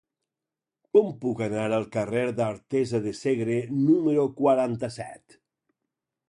Com 0.95 1.11
puc 1.25 1.43
anar 1.47 1.65
al 1.77 1.85
carrer 1.95 2.23
d'Artesa 2.39 3.03
de 3.05 3.13
Segre 3.19 3.59
número 3.83 4.25
quaranta-set? 4.41 5.39